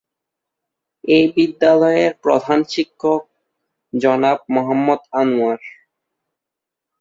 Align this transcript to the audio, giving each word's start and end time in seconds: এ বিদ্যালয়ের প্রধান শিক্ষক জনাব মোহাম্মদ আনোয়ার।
এ 1.09 1.19
বিদ্যালয়ের 1.35 2.11
প্রধান 2.23 2.59
শিক্ষক 2.71 3.21
জনাব 3.93 4.37
মোহাম্মদ 4.53 5.01
আনোয়ার। 5.19 5.61